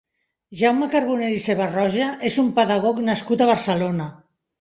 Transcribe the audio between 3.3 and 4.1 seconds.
a Barcelona.